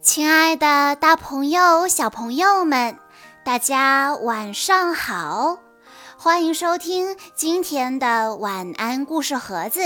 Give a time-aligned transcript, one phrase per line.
[0.00, 2.96] 亲爱的，大朋友、小朋友们，
[3.44, 5.58] 大家晚上好！
[6.16, 9.80] 欢迎收听今天的晚安故事盒子，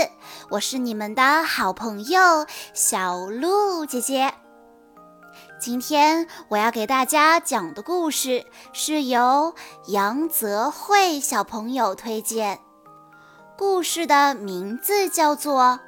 [0.49, 4.33] 我是你们的好朋友小鹿姐姐。
[5.59, 9.55] 今天我要给大家讲的故事是由
[9.87, 12.59] 杨泽慧小朋友推荐，
[13.57, 15.79] 故事的名字叫做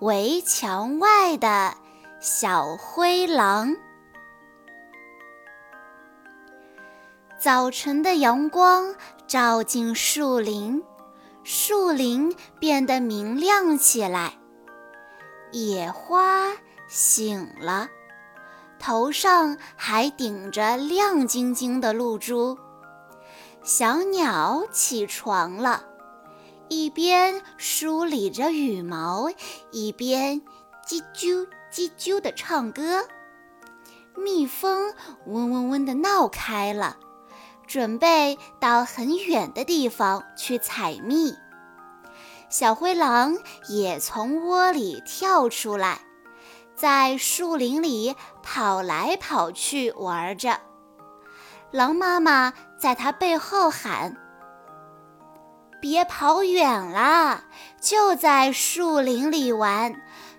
[0.04, 1.48] 《围墙外的》。
[2.20, 3.76] 小灰狼。
[7.38, 8.92] 早晨的阳光
[9.28, 10.82] 照进树林，
[11.44, 14.32] 树林变得明亮起来。
[15.52, 16.48] 野花
[16.88, 17.88] 醒了，
[18.80, 22.58] 头上还顶着亮晶晶的露珠。
[23.62, 25.84] 小鸟起床了，
[26.68, 29.30] 一边梳理着羽毛，
[29.70, 30.42] 一边
[30.84, 31.46] 叽啾。
[31.70, 33.06] 叽啾的唱歌，
[34.16, 34.92] 蜜蜂
[35.26, 36.96] 嗡嗡嗡的闹开了，
[37.66, 41.34] 准备到很远的地方去采蜜。
[42.48, 43.36] 小灰狼
[43.68, 46.00] 也从窝里跳出来，
[46.74, 50.58] 在树林里跑来跑去玩着。
[51.70, 54.16] 狼妈妈在它背后喊
[55.82, 57.44] ：“别跑远了，
[57.78, 59.94] 就在树林里玩。”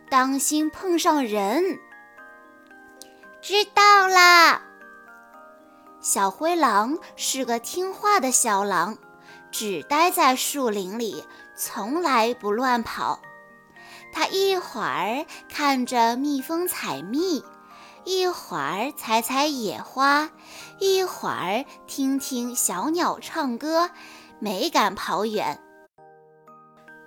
[0.09, 1.79] 当心碰上人！
[3.41, 4.61] 知道啦。
[6.01, 8.97] 小灰狼是个听话的小狼，
[9.51, 11.23] 只待在树林里，
[11.55, 13.19] 从来不乱跑。
[14.11, 17.43] 它一会儿看着蜜蜂采蜜，
[18.03, 20.31] 一会儿采采野花，
[20.79, 23.91] 一会儿听听小鸟唱歌，
[24.39, 25.61] 没敢跑远。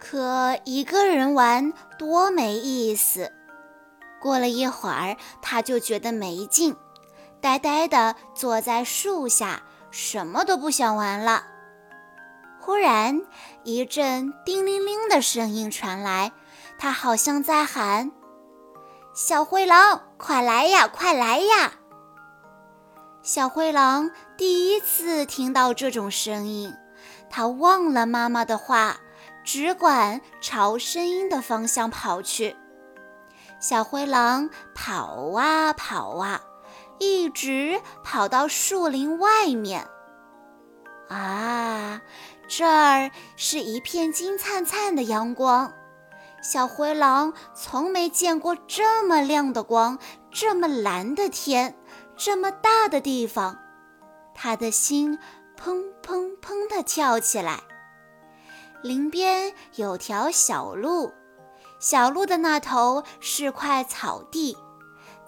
[0.04, 3.32] 可一个人玩多没意思。
[4.20, 6.76] 过了一会儿，他就觉得没劲，
[7.40, 9.62] 呆呆地坐在树下，
[9.92, 11.44] 什么都不想玩了。
[12.60, 13.22] 忽然，
[13.62, 16.32] 一阵叮铃铃的声音传来，
[16.76, 18.10] 他好像在喊
[19.14, 21.74] ：“小灰狼，快来呀，快来呀！”
[23.22, 26.74] 小灰狼第一次听到这种声音，
[27.30, 28.96] 他忘了妈妈的话。
[29.44, 32.56] 只管朝声音的方向跑去。
[33.60, 36.40] 小灰狼跑啊跑啊，
[36.98, 39.86] 一直跑到树林外面。
[41.08, 42.00] 啊，
[42.48, 45.72] 这儿是一片金灿灿的阳光。
[46.42, 49.98] 小灰狼从没见过这么亮的光，
[50.32, 51.76] 这么蓝的天，
[52.16, 53.58] 这么大的地方。
[54.34, 55.18] 他的心
[55.56, 57.60] 砰砰砰地跳起来。
[58.82, 61.12] 林边有条小路，
[61.78, 64.56] 小路的那头是块草地，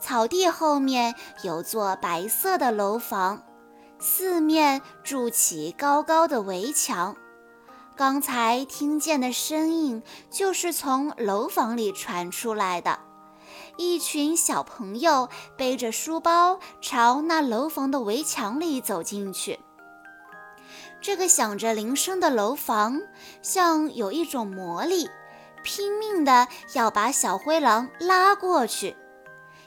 [0.00, 3.44] 草地后面有座白色的楼房，
[4.00, 7.16] 四面筑起高高的围墙。
[7.94, 12.98] 刚才听见的声音就是从楼房里传出来的，
[13.76, 19.60] 一群小朋友背着书包朝那楼房的围墙里走进去。
[21.04, 23.02] 这个响着铃声的楼房，
[23.42, 25.10] 像有一种魔力，
[25.62, 28.96] 拼命的要把小灰狼拉过去。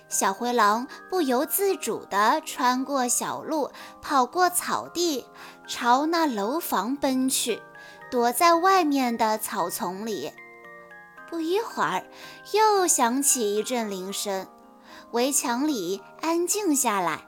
[0.10, 3.70] 小灰狼不由自主地穿过小路，
[4.02, 5.28] 跑过草地，
[5.68, 7.62] 朝那楼房奔去，
[8.10, 10.34] 躲在外面的草丛里。
[11.30, 12.04] 不一会儿，
[12.52, 14.48] 又响起一阵铃声，
[15.12, 17.27] 围墙里安静下来。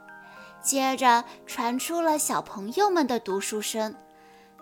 [0.70, 3.96] 接着传出了小朋友们的读书声，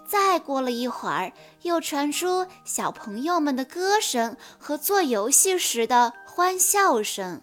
[0.07, 7.41] 再过了一会儿，又传出小朋友们的歌声和做游戏时的欢笑声。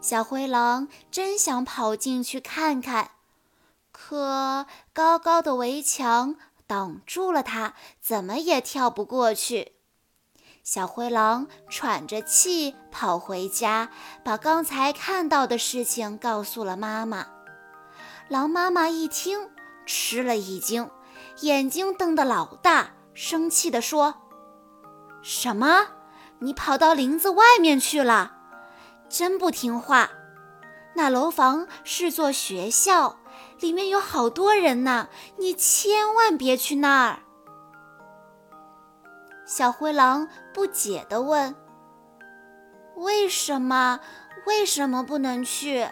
[0.00, 3.10] 小灰狼真想跑进去看看，
[3.92, 9.72] 可高高的围墙挡住了它，怎么也跳不过去。
[10.64, 13.90] 小灰狼喘着气跑回家，
[14.24, 17.26] 把刚才看到的事情告诉了妈妈。
[18.30, 19.50] 狼妈妈一听，
[19.86, 20.88] 吃了一惊，
[21.40, 24.14] 眼睛瞪得老大，生气地说
[25.20, 25.88] ：“什么？
[26.38, 28.36] 你跑到林子外面去了？
[29.08, 30.08] 真不听话！
[30.94, 33.18] 那楼房是座学校，
[33.58, 37.18] 里面有好多人呢，你千万别去那儿。”
[39.44, 41.52] 小灰狼不解地问
[42.94, 43.98] ：“为什么？
[44.46, 45.88] 为什么不能去？”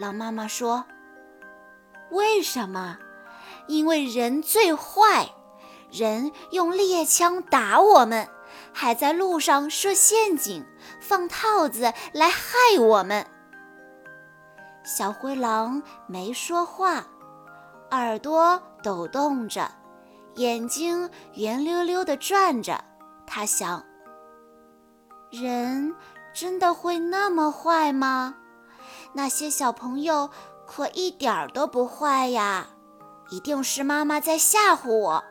[0.00, 0.86] 狼妈妈说。
[2.10, 2.98] 为什么？
[3.66, 5.28] 因为人最坏，
[5.90, 8.28] 人用猎枪打我们，
[8.72, 10.66] 还在路上设陷阱，
[11.00, 13.26] 放套子来害我们。
[14.82, 17.04] 小灰狼没说话，
[17.90, 19.70] 耳朵抖动着，
[20.34, 22.82] 眼睛圆溜溜地转着。
[23.26, 23.84] 他想：
[25.30, 25.94] 人
[26.32, 28.34] 真的会那么坏吗？
[29.12, 30.30] 那些小朋友
[30.72, 32.68] 可一点儿都不坏呀！
[33.28, 35.24] 一定是妈妈在吓唬我。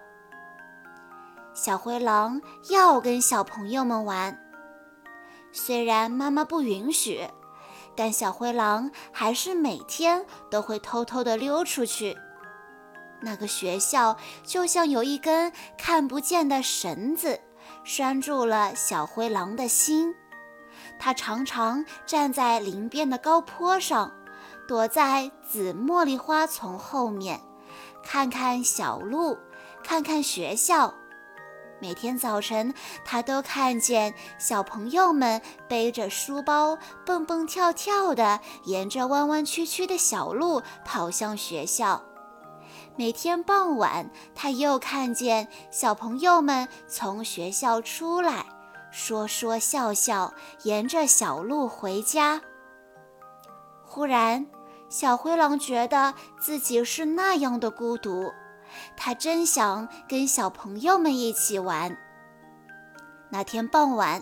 [1.54, 4.38] 小灰狼要跟小朋友们玩，
[5.54, 7.26] 虽然妈妈不允许，
[7.96, 12.18] 但小灰狼还是每天都会偷偷地溜出去。
[13.22, 17.40] 那个学校就像有一根看不见的绳子，
[17.86, 20.14] 拴住了小灰狼的心。
[21.00, 24.12] 它常常站在林边的高坡上，
[24.70, 27.42] 躲在紫茉莉花丛后面，
[28.04, 29.36] 看看小路，
[29.84, 30.94] 看看学校。
[31.82, 32.72] 每天早晨，
[33.04, 42.04] 他都看见小朋友们背着书包，蹦蹦跳跳地沿着弯弯曲曲的小路跑向学校。
[42.96, 48.46] 每天傍晚，他又看见小朋友们从学校出来，
[48.92, 50.32] 说说笑笑，
[50.62, 52.40] 沿着小路回家。
[53.92, 54.46] 忽然，
[54.90, 58.34] 小灰狼觉得自己是那样的孤独。
[58.98, 61.98] 他真想跟小朋友们一起玩。
[63.30, 64.22] 那天傍晚，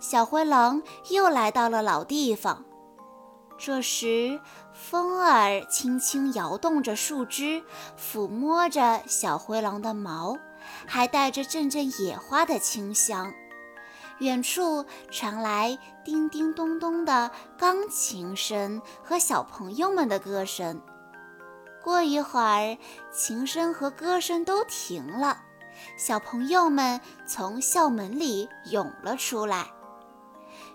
[0.00, 2.64] 小灰狼又来到了老地方。
[3.56, 4.40] 这时，
[4.72, 7.62] 风儿轻轻摇动着树枝，
[7.98, 10.36] 抚摸着小灰狼的毛，
[10.86, 13.32] 还带着阵阵野花的清香。
[14.18, 20.80] 远处传来叮叮咚咚的钢琴声和小朋友们的歌声。
[21.82, 22.76] 过一会儿，
[23.12, 25.38] 琴声和歌声都停了，
[25.96, 29.68] 小朋友们从校门里涌了出来。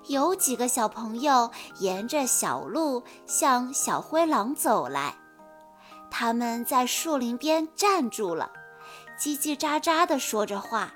[0.08, 5.16] 有几个小朋友沿着小路向小灰狼走来，
[6.10, 8.52] 他们在树林边站住了，
[9.20, 10.94] 叽叽喳喳地说着话。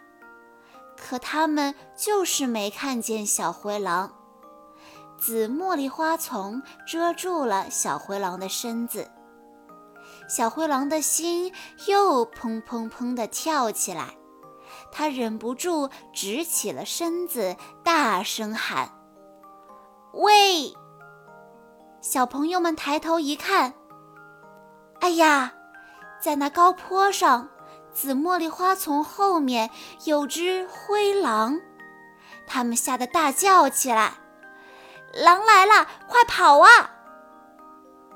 [0.98, 4.12] 可他们就是没看见小灰狼，
[5.18, 9.10] 紫茉莉花丛遮住了小灰狼的身子。
[10.28, 11.54] 小灰狼的心
[11.86, 14.18] 又砰砰砰地跳起来，
[14.92, 18.90] 他忍不住直起了身子，大声喊
[20.12, 20.74] ：“喂！”
[22.02, 23.74] 小朋友们抬头一看，
[25.00, 25.54] 哎呀，
[26.22, 27.50] 在那高坡上，
[28.00, 29.72] 紫茉莉花丛后面
[30.04, 31.60] 有只灰狼，
[32.46, 34.14] 他们吓得大叫起来
[35.16, 36.70] ：“狼来了，快跑啊！”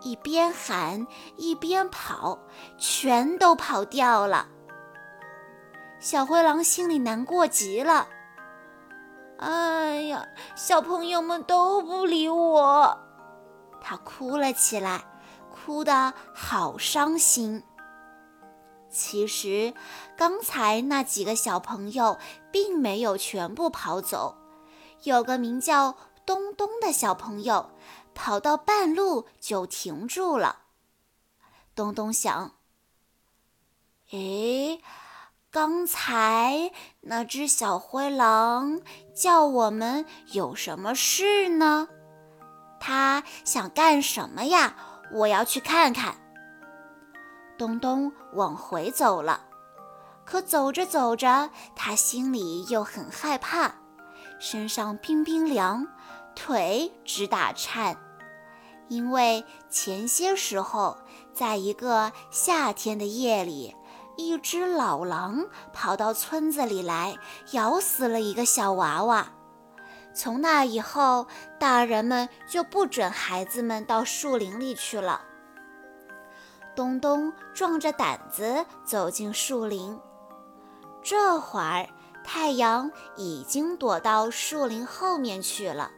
[0.02, 2.38] 一边喊一边跑，
[2.78, 4.48] 全都跑掉了。
[6.00, 8.08] 小灰狼心里难过极了。
[9.40, 10.24] 哎呀，
[10.56, 13.00] 小朋友们都不理我，
[13.82, 15.02] 他哭了起来，
[15.50, 17.64] 哭得好伤心。
[18.92, 19.74] 其实，
[20.18, 22.20] 刚才那几个小朋友
[22.52, 24.36] 并没有全部跑走，
[25.04, 25.96] 有个名叫
[26.26, 27.72] 东东的小朋友。
[28.14, 30.64] 跑到半路就停住了。
[31.74, 32.56] 东东想
[34.12, 34.82] ：“诶，
[35.50, 38.82] 刚才那只小灰狼
[39.16, 41.88] 叫我们有什么事呢？
[42.82, 44.76] 他想干什么呀？
[45.14, 46.18] 我要去看看。”
[47.62, 49.42] 东东往回走了，
[50.26, 53.76] 可走着走着，他心里又很害怕，
[54.40, 55.86] 身上冰冰凉。
[56.34, 57.96] 腿直打颤，
[58.88, 60.98] 因为前些时候，
[61.36, 63.76] 在一个夏天的夜里，
[64.18, 67.16] 一只老狼跑到村子里来，
[67.52, 69.28] 咬死了一个小娃娃。
[70.16, 71.28] 从那以后，
[71.60, 75.22] 大人们就不准孩子们到树林里去了。
[76.82, 80.00] 东东壮着胆子走进树林，
[81.04, 81.88] 这会儿
[82.24, 85.92] 太阳已经躲到树林后面去了。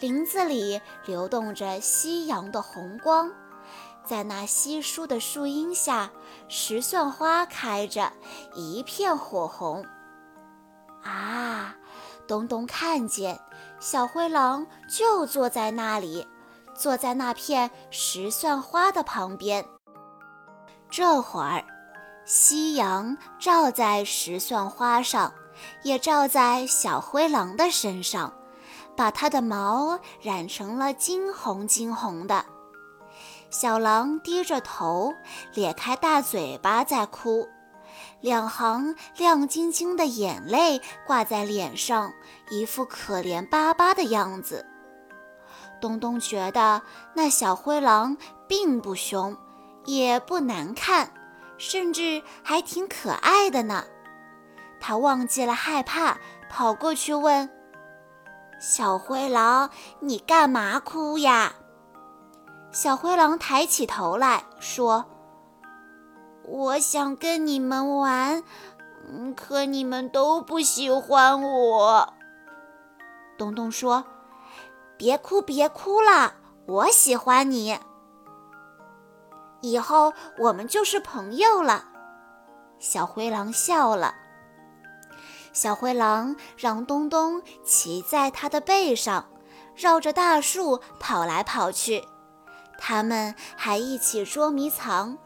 [0.00, 3.30] 林子里流动着夕阳的红光，
[4.04, 6.10] 在那稀疏的树荫下，
[6.48, 8.12] 石蒜花开着，
[8.56, 9.86] 一片火红。
[11.04, 11.76] 啊，
[12.26, 13.38] 东东看见
[13.78, 16.26] 小灰狼就坐在那里，
[16.74, 19.64] 坐在那片石蒜花的旁边。
[20.92, 21.64] 这会儿，
[22.26, 25.32] 夕阳照在石蒜花上，
[25.82, 28.30] 也照在小灰狼的身上。
[28.94, 32.44] 把它的毛染成了金红金红的。
[33.48, 35.14] 小狼低着头，
[35.54, 37.48] 咧开大嘴巴在哭，
[38.20, 42.12] 两行亮晶晶的眼泪挂在脸上，
[42.50, 44.66] 一副可怜巴巴的样子。
[45.80, 46.82] 东东觉得
[47.14, 48.14] 那小灰狼
[48.46, 49.34] 并不凶，
[49.84, 51.12] 也不难看，
[51.58, 53.84] 甚至还挺可爱的呢。
[54.80, 57.48] 他忘记了害怕，跑过去问
[58.60, 59.70] ：“小灰狼，
[60.00, 61.54] 你干嘛哭呀？”
[62.72, 65.04] 小灰狼抬起头来说
[66.48, 68.42] ：“我想跟你们玩，
[69.36, 72.14] 可你们都不喜欢我。”
[73.38, 74.04] 东东说。
[74.98, 76.34] 别哭，别哭了，
[76.66, 77.76] 我喜欢你。
[79.62, 81.86] 以后我们就是朋友了。
[82.78, 84.14] 小灰狼笑了。
[85.52, 89.26] 小灰狼让东东骑在他的背上，
[89.74, 92.04] 绕着大树跑来跑去。
[92.78, 95.16] 他们还一起捉迷藏。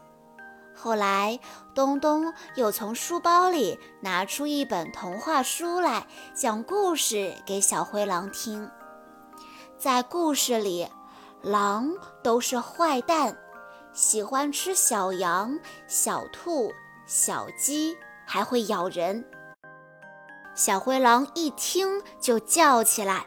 [0.75, 1.39] 后来，
[1.73, 8.69] 东东又从书包里拿出一本童话书来，讲故事给小灰狼听。
[9.79, 10.87] 在故事里，
[11.41, 11.91] 狼
[12.21, 13.35] 都是坏蛋，
[13.97, 16.71] 喜欢吃小羊、小兔、
[17.07, 19.25] 小鸡，还会咬人。
[20.53, 23.25] 小灰狼一听就叫起来：“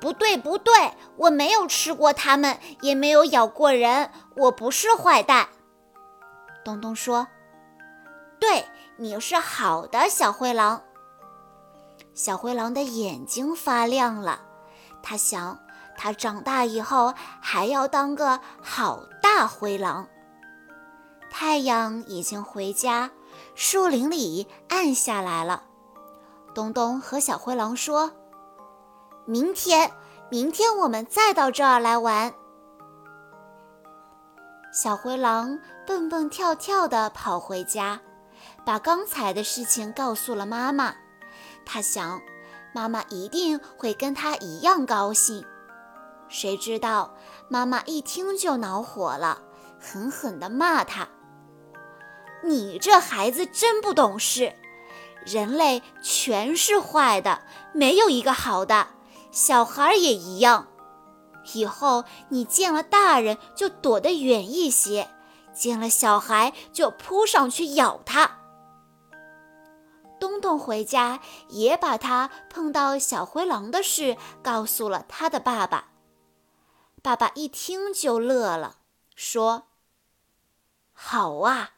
[0.00, 5.48] 不对，不对，我没有吃过它们，也没有咬过人，我不是坏蛋。”
[6.64, 7.26] 东东说
[8.38, 8.64] ：“对，
[8.98, 10.80] 你是好的小灰狼。”
[12.14, 14.42] 小灰狼的眼睛发亮了。
[15.02, 15.58] 他想，
[16.02, 20.08] 他长大以后还要当个好大灰狼。
[21.30, 23.10] 太阳已经回家，
[23.54, 25.64] 树林里暗下来了。
[26.54, 28.12] 东东和小灰狼说
[29.28, 29.92] ：“明天，
[30.30, 32.32] 明天我们再到这儿来玩。”
[34.72, 38.00] 小灰狼蹦蹦跳跳地跑回家，
[38.64, 40.94] 把刚才的事情告诉了妈妈。
[41.66, 42.18] 他想。
[42.72, 45.44] 妈妈一定会跟他一样高兴。
[46.30, 47.14] 谁知道
[47.48, 49.42] 妈妈一听就恼火了，
[49.80, 51.08] 狠狠地骂他
[52.44, 54.54] ：“你这孩子真不懂事！
[55.26, 57.42] 人类全是坏的，
[57.74, 58.86] 没有一个好的。
[59.32, 60.68] 小孩也一样。
[61.52, 65.10] 以后你见了大人就躲得远一些，
[65.52, 68.38] 见了小孩就扑上去咬他。”
[70.20, 71.18] 东东回家
[71.48, 75.89] 也把他碰到小灰狼的事告诉了他的爸爸。
[77.02, 78.76] 爸爸一听就乐了，
[79.16, 79.68] 说
[80.92, 81.70] ：“好啊，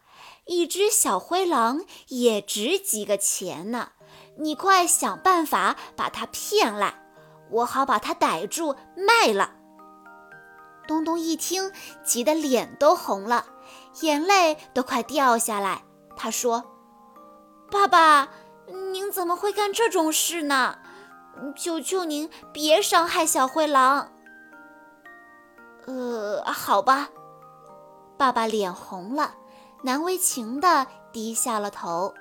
[0.47, 3.93] 一只小灰狼也值几个钱呢！
[4.39, 7.01] 你快想办法把它骗来，
[7.51, 9.55] 我好把它逮住卖了。”
[10.89, 11.71] 东东一听，
[12.05, 13.47] 急得脸都红了，
[14.01, 15.85] 眼泪都快掉下来。
[16.17, 16.65] 他说。
[17.71, 18.29] 爸爸，
[18.93, 20.79] 您怎么会干这种事呢？
[21.57, 24.13] 求求您别伤害小灰狼。
[25.87, 27.09] 呃，好吧。
[28.17, 29.35] 爸爸脸红了，
[29.83, 32.15] 难为情地低下了头。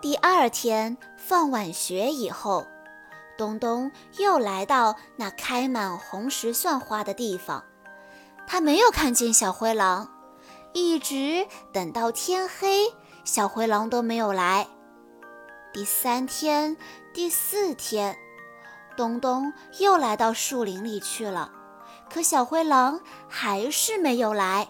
[0.00, 2.66] 第二天放晚学以后，
[3.36, 7.64] 东东又来到那开满红石蒜花的地方，
[8.46, 10.10] 他没有看见小灰狼，
[10.74, 12.94] 一直等到天黑。
[13.24, 14.68] 小灰狼都没有来。
[15.72, 16.76] 第三天、
[17.12, 18.16] 第四天，
[18.96, 21.52] 东东又来到树林里去了，
[22.10, 24.68] 可小灰狼还是没有来。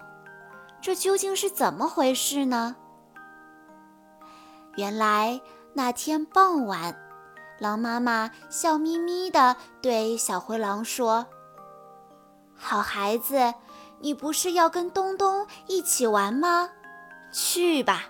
[0.81, 2.77] 这究竟是怎么回事呢？
[4.77, 5.41] 原来
[5.75, 6.97] 那天傍晚，
[7.59, 11.27] 狼妈妈笑眯眯地对小灰狼说
[12.55, 13.55] ：“好孩子，
[14.01, 16.71] 你不是要跟东东一起玩吗？
[17.33, 18.05] 去吧。”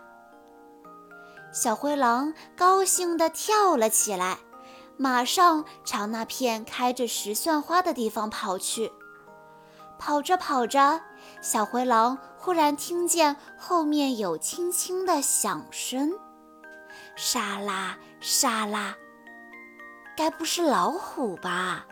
[1.51, 4.39] 小灰狼高兴地跳了起来，
[4.99, 8.93] 马上朝那片开着石蒜花的地方跑去。
[9.99, 11.01] 跑着跑着，
[11.41, 16.13] 小灰狼忽然听见后面有轻轻的响声，
[17.17, 18.95] 沙拉沙拉，
[20.17, 21.85] 该不是老虎吧？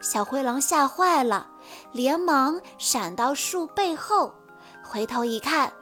[0.00, 1.46] 小灰狼吓坏了，
[1.92, 4.34] 连忙闪到树背后，
[4.82, 5.72] 回头一看，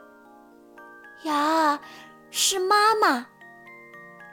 [1.23, 1.79] 呀！
[2.31, 3.25] 是妈妈。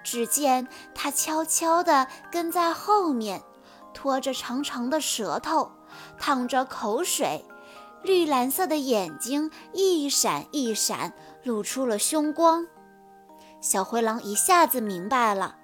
[0.04, 3.42] 只见它悄悄地跟在后面，
[3.94, 5.70] 拖着长长的舌头，
[6.19, 7.45] 淌着口水，
[8.03, 11.12] 绿蓝色的眼睛一闪一闪，
[11.43, 12.67] 露出了凶光。
[13.61, 15.57] 小灰狼一下子明白了，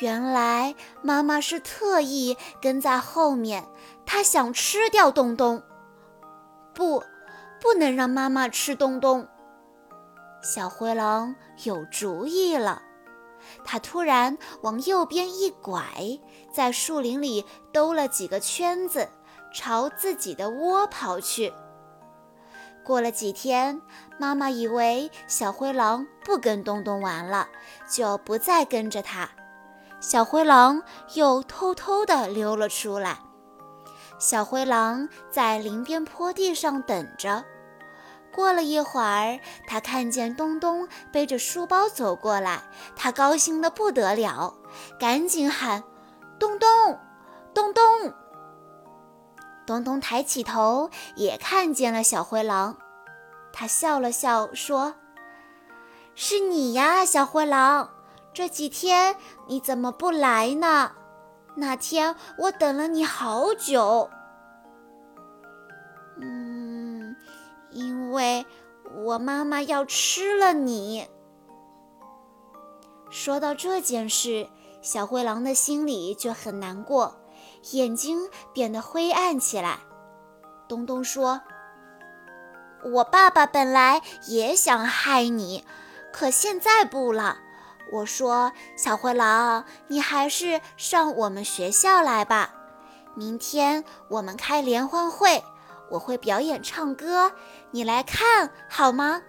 [0.00, 3.64] 原来妈妈是特意跟在后面，
[4.06, 5.62] 它想吃掉东东。
[6.74, 7.02] 不，
[7.60, 9.28] 不能让妈妈吃东东。
[10.42, 11.34] 小灰狼
[11.64, 12.80] 有主意了，
[13.64, 15.84] 它突然往右边一拐，
[16.52, 19.08] 在树林里兜了几个圈子，
[19.52, 21.52] 朝自己的窝跑去。
[22.84, 23.80] 过了几天，
[24.18, 27.48] 妈妈以为小灰狼不跟东东玩了，
[27.88, 29.28] 就不再跟着它。
[30.00, 30.82] 小灰狼
[31.14, 33.18] 又偷偷地溜了出来。
[34.18, 37.44] 小灰狼在林边坡地上等着。
[38.32, 42.62] 过了一会儿，他看见东东背着书包走过来，
[42.96, 44.54] 他高兴得不得了，
[44.98, 45.84] 赶紧喊
[46.40, 46.68] ：“东东，
[47.54, 47.84] 东东！”
[49.66, 52.76] 东东抬起头，也看见了小灰狼。
[53.52, 54.94] 他笑了笑，说
[56.14, 57.90] ：“是你呀，小灰狼！
[58.32, 59.16] 这几天
[59.46, 60.92] 你怎么不来呢？
[61.54, 64.08] 那天我等了你好久。”
[66.20, 67.16] 嗯
[67.70, 68.44] 因为
[69.04, 71.08] 我妈妈要吃了你。
[73.10, 74.48] 说到这件事，
[74.80, 77.14] 小灰狼的心里就很难过，
[77.70, 79.78] 眼睛变得灰暗起来。
[80.68, 81.40] 东东说
[82.84, 85.64] ：“我爸爸本来也想害你，
[86.12, 87.38] 可现在不了。
[87.92, 92.54] 我说，小灰狼，你还是上我们学校来吧。
[93.14, 95.42] 明天我们开联欢会。”
[95.90, 97.32] 我会表演唱歌，
[97.70, 99.20] 你来看好吗？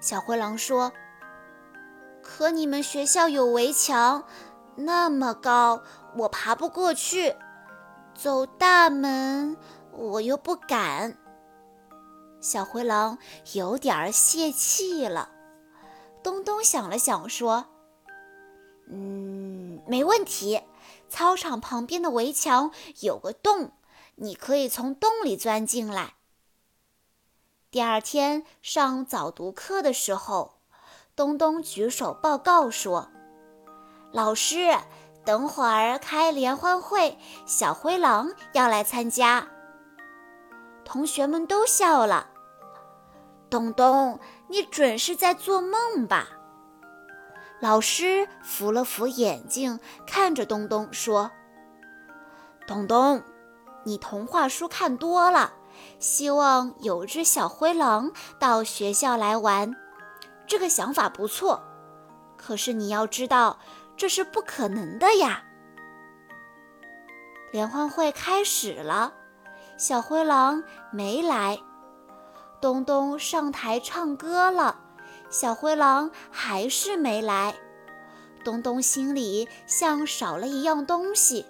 [0.00, 0.90] 小灰狼说
[2.24, 4.24] ：“可你们学校有围墙，
[4.74, 5.82] 那么高，
[6.16, 7.34] 我爬不过去。
[8.14, 9.56] 走大门，
[9.92, 11.16] 我又不敢。”
[12.40, 13.18] 小灰狼
[13.52, 15.30] 有点泄气了。
[16.22, 17.66] 东东想了想说
[18.90, 20.62] ：“嗯，没问题。
[21.08, 23.72] 操场旁边的围墙有个洞。”
[24.16, 26.14] 你可以从洞里钻进来。
[27.70, 30.60] 第二天上早读课的时候，
[31.16, 33.10] 东东举手报告说
[34.12, 34.76] ：“老师，
[35.24, 39.46] 等会儿开联欢会，小灰狼要来参加。”
[40.84, 42.28] 同学们都笑了。
[43.48, 46.28] 东东，你准是在做梦吧？
[47.60, 51.30] 老师扶了扶眼镜，看着东东说
[52.66, 53.22] ：“东东。”
[53.84, 55.54] 你童话书看多了，
[55.98, 59.74] 希望有只小灰狼到学校来玩，
[60.46, 61.60] 这个想法不错。
[62.36, 63.58] 可是你要知道，
[63.96, 65.42] 这是不可能的呀。
[67.52, 69.12] 联欢会开始了，
[69.76, 71.58] 小灰狼没来。
[72.60, 74.78] 东东上台唱歌了，
[75.28, 77.54] 小灰狼还是没来。
[78.44, 81.44] 东东心里像少了一样东西。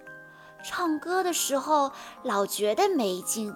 [0.65, 1.91] 唱歌的时候
[2.23, 3.55] 老觉得没劲，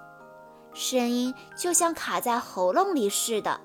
[0.73, 3.59] 声音就像卡在喉咙里似的。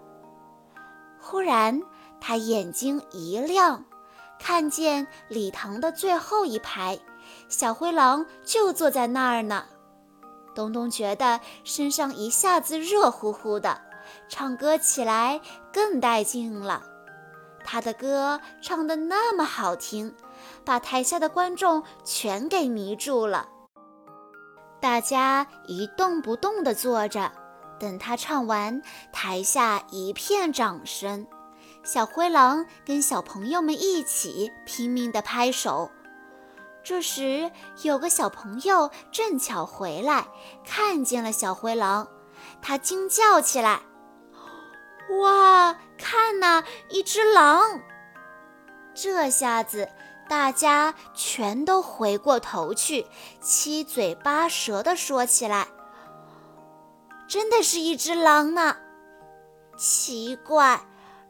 [1.21, 1.83] 忽然，
[2.21, 3.85] 他眼睛一亮，
[4.43, 6.99] 看见礼堂的最后一排，
[7.49, 9.65] 小灰狼就坐在那儿呢。
[10.53, 13.81] 东东觉得身上一下子热乎乎的，
[14.29, 15.41] 唱歌起来
[15.73, 16.83] 更带劲了。
[17.65, 20.13] 他的歌唱得那么好听。
[20.65, 23.49] 把台下的观众全给迷住了，
[24.81, 27.31] 大家一动不动地坐着，
[27.79, 31.25] 等他唱完，台下一片掌声。
[31.85, 35.91] 小灰狼跟小朋友们一起拼命地拍手。
[36.85, 37.51] 这时，
[37.83, 40.27] 有个小朋友正巧回来，
[40.65, 42.09] 看见了小灰狼，
[42.61, 43.83] 他惊叫起来
[45.21, 47.81] ：“哇，看呐，一只狼！”
[48.95, 49.89] 这下子。
[50.29, 53.07] 大家全都回过头去，
[53.43, 55.69] 七嘴八舌地说起来
[57.29, 58.77] ：“真的是一只狼呢！
[59.77, 60.81] 奇怪，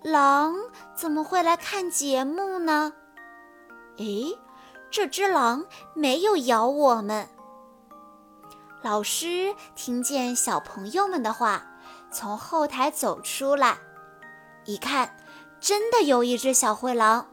[0.02, 0.56] 狼
[0.96, 2.92] 怎么会来看节目呢？
[3.98, 4.36] 诶，
[4.90, 7.28] 这只狼没有咬我们。”
[8.82, 11.64] 老师听见小朋友们的话，
[12.10, 13.78] 从后台走出来，
[14.64, 15.16] 一看，
[15.60, 17.28] 真的有一只小灰狼。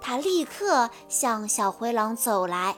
[0.00, 2.76] 他立刻向小灰狼走来，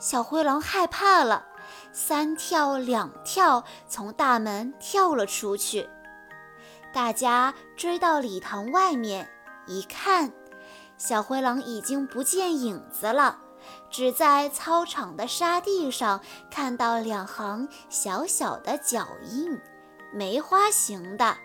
[0.00, 1.46] 小灰狼害怕了，
[1.92, 5.88] 三跳两跳从大门跳了出去。
[6.92, 9.28] 大家追到礼堂外面
[9.66, 10.32] 一看，
[10.98, 13.38] 小灰狼已经不见影子了，
[13.90, 19.58] 只在操场的沙地上看到两行小小的脚印，
[20.12, 21.36] 梅花形的。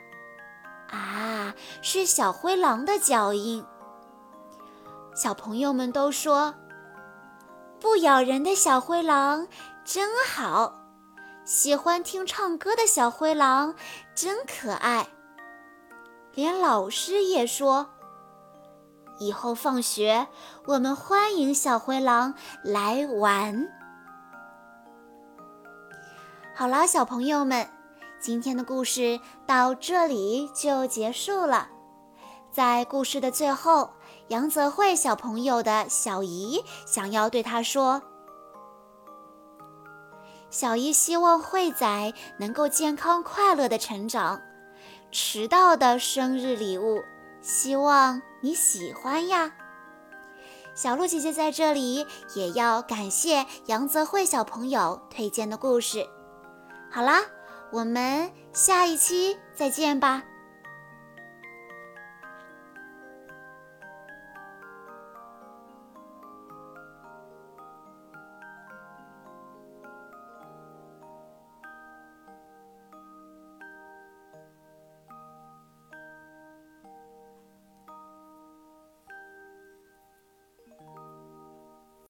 [0.89, 3.65] 啊，是小灰狼的脚印。
[5.15, 6.53] 小朋友们都说
[7.79, 9.47] ：“不咬人的小灰狼
[9.83, 10.73] 真好，
[11.43, 13.73] 喜欢听唱歌的小灰狼
[14.13, 15.07] 真可爱。”
[16.38, 17.89] 连老师也说
[19.17, 20.28] ：“以后放学，
[20.67, 23.67] 我们欢迎小灰狼来玩。”
[26.54, 27.67] 好了，小朋友们，
[28.19, 31.69] 今天的故事到这里就结束了。
[32.52, 33.89] 在故事的最后，
[34.28, 38.00] 杨泽慧小朋友的小姨想要对他说
[40.52, 44.39] ：“小姨希望慧仔能够健康快乐的成长。
[45.11, 47.03] 迟到的生日礼物，
[47.41, 49.51] 希望你喜欢呀。”
[50.75, 56.05] 小鹿姐姐在这里也要感谢杨泽慧小朋友推荐的故事。
[56.91, 57.21] 好啦，
[57.71, 60.23] 我们下一期再见吧。